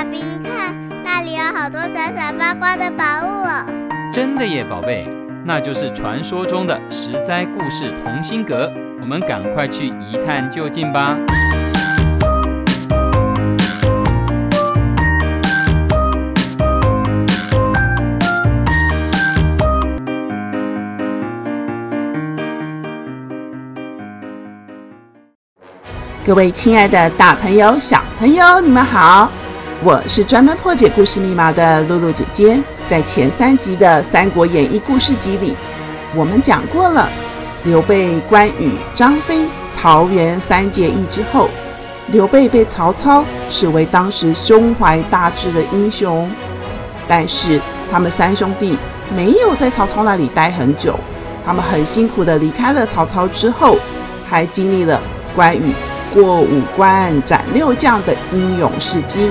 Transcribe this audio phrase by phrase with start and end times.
[0.00, 3.66] 爸比，你看那里有好多闪闪发光的宝物哦！
[4.10, 5.06] 真的耶，宝贝，
[5.44, 8.72] 那就是传说中的十灾故事同心阁。
[8.98, 11.18] 我们赶快去一探究竟吧！
[26.24, 29.30] 各位亲爱的大朋友、小朋友，你们好！
[29.82, 32.60] 我是专门破解故事密码的露露姐姐。
[32.86, 35.56] 在前三集的《三国演义》故事集里，
[36.14, 37.08] 我们讲过了
[37.64, 41.48] 刘备、关羽、张飞桃园三结义之后，
[42.08, 46.30] 刘备被曹操视为当时胸怀大志的英雄。
[47.08, 47.58] 但是
[47.90, 48.76] 他们三兄弟
[49.16, 50.94] 没有在曹操那里待很久，
[51.42, 53.78] 他们很辛苦地离开了曹操之后，
[54.28, 55.00] 还经历了
[55.34, 55.72] 关羽
[56.12, 59.30] 过五关斩六将的英勇事迹。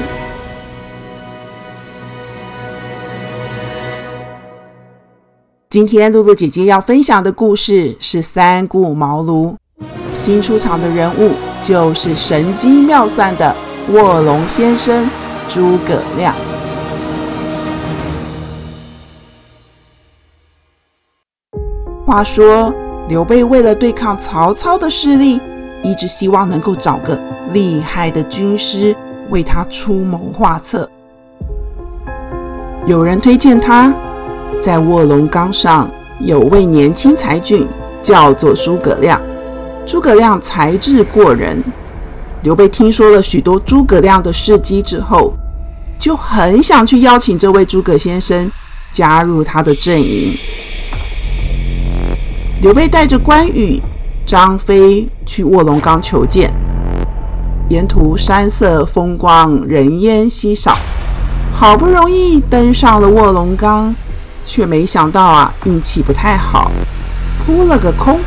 [5.69, 9.55] 今天露露姐姐要分享的故事是三顾茅庐，
[10.15, 13.55] 新出场的人物就是神机妙算的
[13.91, 15.07] 卧龙先生
[15.47, 16.33] 诸葛亮。
[22.03, 22.73] 话说
[23.07, 25.39] 刘备为了对抗曹操的势力，
[25.83, 27.15] 一直希望能够找个
[27.53, 28.95] 厉害的军师
[29.29, 30.89] 为他出谋划策。
[32.87, 33.93] 有人推荐他，
[34.57, 37.67] 在卧龙岗上有位年轻才俊，
[38.01, 39.19] 叫做诸葛亮。
[39.85, 41.61] 诸葛亮才智过人。
[42.43, 45.33] 刘备听说了许多诸葛亮的事迹之后，
[45.97, 48.49] 就很想去邀请这位诸葛先生
[48.91, 50.33] 加入他的阵营。
[52.61, 53.81] 刘备带着关羽。
[54.25, 56.53] 张飞去卧龙岗求见，
[57.67, 60.77] 沿途山色风光，人烟稀少，
[61.51, 63.95] 好不容易登上了卧龙岗，
[64.49, 66.71] 却没想到啊，运气不太好，
[67.45, 68.19] 扑了个空。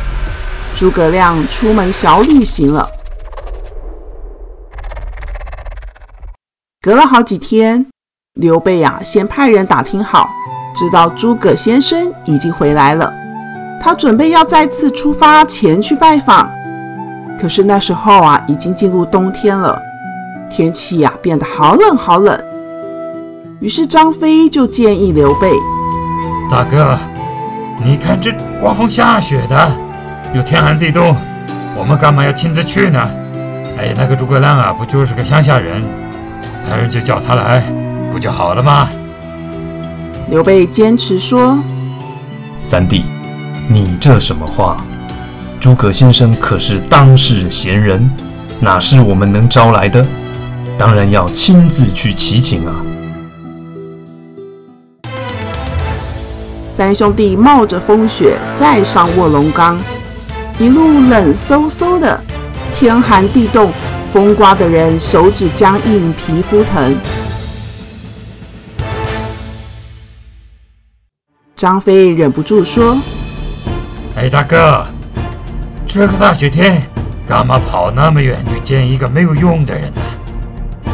[0.73, 2.87] 诸葛亮出门小旅行了。
[6.81, 7.85] 隔了好几天，
[8.35, 10.29] 刘备呀、先派人打听好，
[10.73, 13.13] 知道诸葛先生已经回来了。
[13.81, 16.49] 他准备要再次出发前去拜访，
[17.37, 19.77] 可是那时候啊，已经进入冬天了，
[20.49, 22.41] 天气呀、变得好冷好冷。
[23.59, 25.51] 于是张飞就建议刘备
[26.53, 26.95] ：“大哥，
[27.83, 28.31] 你看这
[28.61, 29.71] 刮风下雪的，
[30.35, 31.15] 又天寒地冻，
[31.75, 33.09] 我们干嘛要亲自去呢？
[33.75, 35.83] 哎，那个诸葛亮啊，不就是个乡下人，
[36.69, 37.63] 派人就叫他来，
[38.11, 38.87] 不就好了吗？”
[40.29, 41.57] 刘备坚持说
[42.61, 43.03] ：“三弟。”
[43.67, 44.77] 你这什么话？
[45.59, 48.07] 诸葛先生可是当世贤人，
[48.59, 50.05] 哪是我们能招来的？
[50.77, 52.75] 当然要亲自去祈请啊！
[56.75, 59.79] 三兄弟冒着风雪再上卧龙岗，
[60.57, 62.19] 一路冷飕飕的，
[62.73, 63.71] 天寒地冻，
[64.11, 66.97] 风刮的人手指僵硬，皮肤疼。
[71.55, 72.97] 张飞忍不住说。
[74.15, 74.83] 哎，大哥，
[75.85, 76.81] 这个大雪天，
[77.27, 80.01] 干嘛跑那么远去见一个没有用的人呢？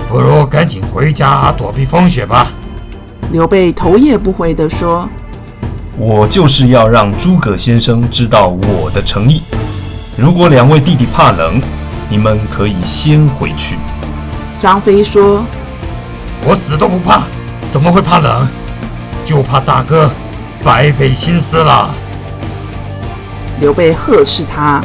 [0.10, 2.52] 不如赶紧回家躲避风雪吧。
[3.32, 5.08] 刘备头也不回地说
[6.02, 9.44] ：“我就是要让诸葛先生知道我的诚意。
[10.16, 11.62] 如果两位弟弟怕冷，
[12.10, 13.76] 你们可以先回去。”
[14.58, 15.44] 张飞说
[16.48, 17.24] ：“我死都不怕，
[17.70, 18.48] 怎么会怕冷？
[19.26, 20.10] 就怕大哥
[20.64, 21.94] 白费心思了。”
[23.60, 24.82] 刘备呵斥他：“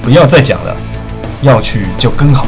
[0.00, 0.74] 不要再讲了，
[1.42, 2.46] 要去就跟好。”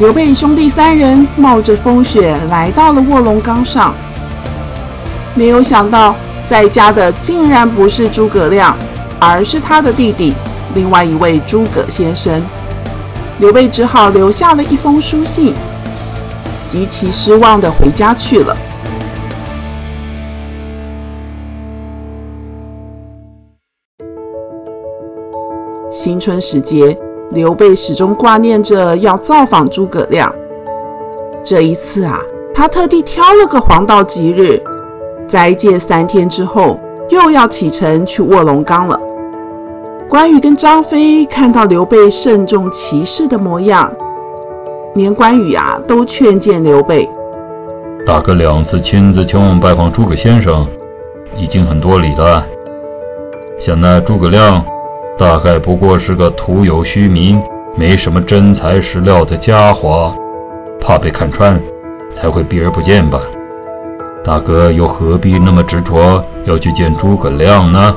[0.00, 3.94] 刘备兄弟三人冒着风雪来到了卧龙岗上，
[5.34, 8.76] 没有想到在家的竟然不是诸葛亮，
[9.18, 10.34] 而是他的弟弟，
[10.74, 12.42] 另外一位诸葛先生。
[13.38, 15.54] 刘备只好留下了一封书信，
[16.66, 18.56] 极其失望地回家去了。
[25.90, 26.96] 新春时节，
[27.30, 30.32] 刘备始终挂念着要造访诸葛亮。
[31.44, 32.20] 这一次啊，
[32.54, 34.62] 他特地挑了个黄道吉日，
[35.28, 36.78] 斋戒三天之后，
[37.08, 38.98] 又要启程去卧龙岗了。
[40.08, 43.90] 关羽跟张飞看到刘备慎重其事的模样，
[44.94, 47.08] 连关羽啊都劝谏刘备
[48.06, 50.66] ：“大哥两次亲自前往拜访诸葛先生，
[51.36, 52.44] 已经很多礼了。
[53.58, 54.64] 想那诸葛亮。”
[55.18, 57.40] 大概不过是个徒有虚名、
[57.76, 60.12] 没什么真材实料的家伙，
[60.80, 61.60] 怕被看穿，
[62.10, 63.20] 才会避而不见吧？
[64.24, 67.92] 大哥又何必那么执着要去见诸葛亮呢？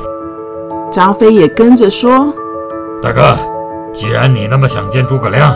[0.90, 2.34] 张飞也跟着说
[3.00, 3.38] ：“大哥，
[3.92, 5.54] 既然你那么想见诸葛亮，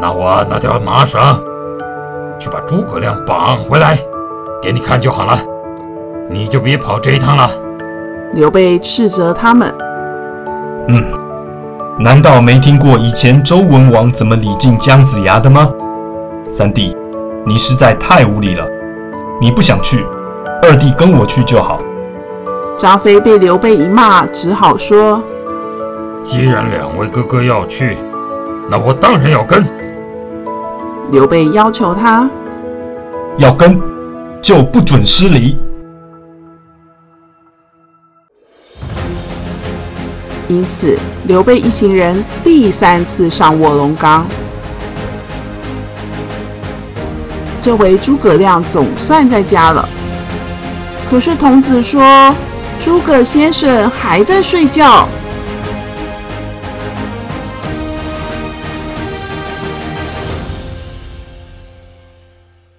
[0.00, 1.20] 那我拿条麻绳
[2.36, 3.96] 去把诸葛亮绑回来，
[4.60, 5.38] 给你看就好了。
[6.28, 7.48] 你就别跑这一趟了。”
[8.34, 9.72] 刘备斥责他们
[10.88, 11.04] ：“嗯，
[12.00, 15.70] 难道没听过以前周文王怎么礼敬姜子牙的吗？
[16.48, 16.96] 三弟，
[17.46, 18.66] 你实在太无礼了。
[19.42, 20.06] 你不想去，
[20.62, 21.80] 二弟跟我去就好。”
[22.78, 25.20] 张飞被刘备一骂，只好说
[26.22, 27.96] ：“既然两位哥哥要去，
[28.70, 29.64] 那我当然要跟。”
[31.10, 32.30] 刘备要求他
[33.36, 33.82] ：“要跟，
[34.40, 35.58] 就不准失礼。”
[40.46, 44.24] 因此，刘备一行人第三次上卧龙岗。
[47.62, 49.88] 这回诸葛亮总算在家了。
[51.08, 52.34] 可是童子说，
[52.78, 55.06] 诸葛先生还在睡觉。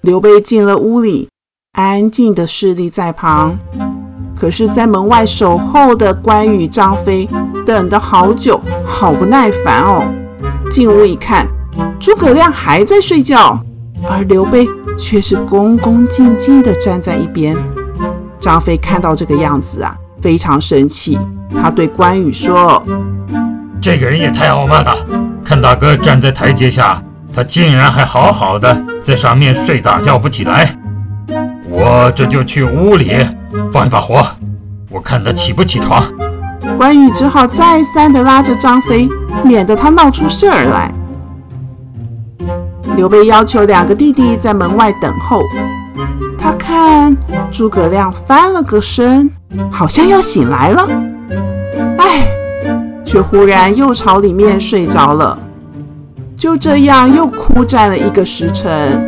[0.01, 1.29] 刘备进了屋里，
[1.77, 3.57] 安静的侍立在旁。
[4.35, 7.29] 可是，在门外守候的关羽、张飞
[7.65, 10.03] 等得好久，好不耐烦哦。
[10.69, 11.47] 进屋一看，
[12.01, 13.57] 诸葛亮还在睡觉，
[14.09, 14.67] 而刘备
[14.97, 17.55] 却是恭恭敬敬地站在一边。
[18.39, 21.17] 张飞看到这个样子啊，非常生气。
[21.55, 22.83] 他对关羽说
[23.81, 24.95] ：“这个人也太傲慢了！
[25.43, 27.01] 看大哥站在台阶下，
[27.31, 30.75] 他竟然还好好的在上面睡大觉不起来。
[31.69, 33.15] 我这就去屋里
[33.71, 34.25] 放一把火，
[34.89, 36.03] 我看他起不起床。”
[36.77, 39.07] 关羽只好再三地拉着张飞，
[39.43, 40.91] 免得他闹出事儿来。
[42.95, 45.41] 刘备要求两个弟弟在门外等候。
[46.37, 47.15] 他看
[47.51, 49.29] 诸葛亮翻了个身，
[49.71, 50.87] 好像要醒来了，
[51.97, 52.27] 哎，
[53.05, 55.37] 却忽然又朝里面睡着了。
[56.35, 59.01] 就这样又哭战了一个时辰，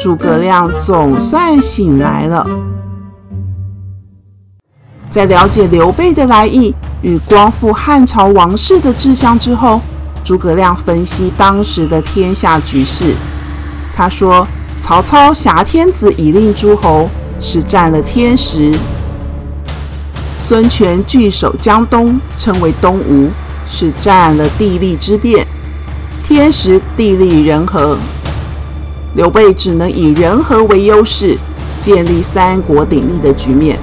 [0.00, 2.44] 诸葛亮总算醒来了。
[5.08, 9.80] 在了解刘备的来意与光复汉朝王室的志向之后，
[10.24, 13.14] 诸葛亮分析当时的天下局势，
[13.94, 14.46] 他说。
[14.82, 18.74] 曹操挟天子以令诸侯，是占了天时；
[20.38, 23.28] 孙权据守江东，称为东吴，
[23.68, 25.46] 是占了地利之便。
[26.24, 27.98] 天时地利人和，
[29.14, 31.36] 刘备只能以人和为优势，
[31.78, 33.78] 建立三国鼎立的局面。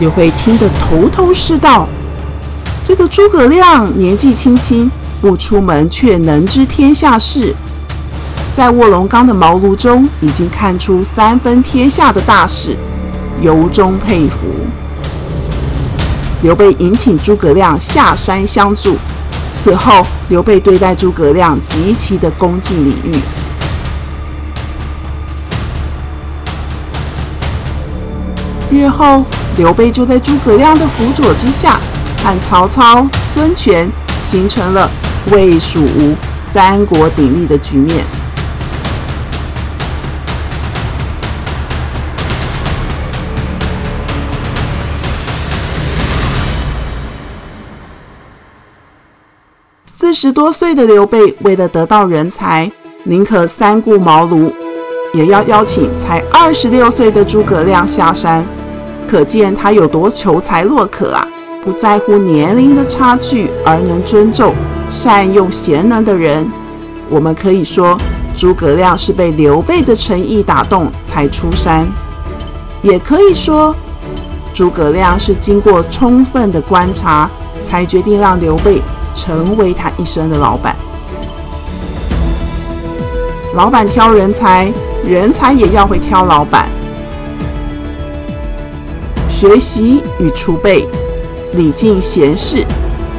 [0.00, 1.86] 刘备听得头头是道，
[2.88, 4.90] 这个诸葛亮年纪轻轻，
[5.20, 7.54] 不出门却能知天下事。
[8.54, 12.74] 在卧龙岗的茅庐中，已经看出三分天下的大势，
[13.42, 14.46] 由衷佩服。
[16.40, 18.96] 刘备迎请诸葛亮下山相助。
[19.52, 23.14] 此后，刘备对待诸葛亮极其的恭敬礼遇。
[28.70, 29.26] 日后，
[29.58, 31.78] 刘备就在诸葛亮的辅佐之下，
[32.22, 34.90] 和曹操、孙权形成了
[35.30, 36.14] 魏、蜀、吴
[36.52, 38.04] 三国鼎立的局面。
[49.86, 52.70] 四十多岁的刘备，为了得到人才，
[53.04, 54.50] 宁可三顾茅庐，
[55.12, 58.44] 也要邀请才二十六岁的诸葛亮下山，
[59.06, 61.28] 可见他有多求才若渴啊！
[61.64, 64.54] 不在乎年龄的差距，而能尊重、
[64.88, 66.50] 善用贤能的人。
[67.08, 67.96] 我们可以说，
[68.36, 71.86] 诸葛亮是被刘备的诚意打动才出山，
[72.82, 73.74] 也可以说，
[74.52, 77.30] 诸葛亮是经过充分的观察，
[77.62, 78.80] 才决定让刘备。
[79.14, 80.76] 成为他一生的老板。
[83.54, 84.72] 老板挑人才，
[85.04, 86.68] 人才也要会挑老板。
[89.28, 90.86] 学习与储备，
[91.52, 92.64] 礼敬贤士，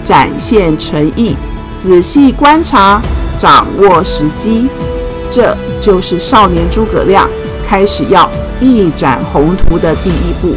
[0.03, 1.35] 展现诚意，
[1.81, 3.01] 仔细观察，
[3.37, 4.67] 掌握时机，
[5.29, 7.29] 这就是少年诸葛亮
[7.67, 10.55] 开始要一展宏图的第一步。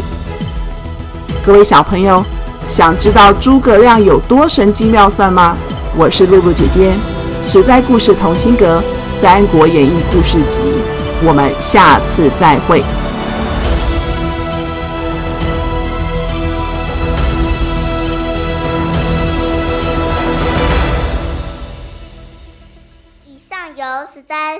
[1.44, 2.24] 各位小朋友。
[2.68, 5.54] 想知道诸葛亮有多神机妙算吗？
[5.94, 6.92] 我是露露姐姐，
[7.46, 8.78] 实在故事同心阁
[9.20, 10.60] 《三国演义》故事集，
[11.22, 12.82] 我们下次再会。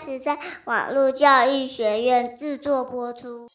[0.04, 3.46] 是在网络教育学院制作播出。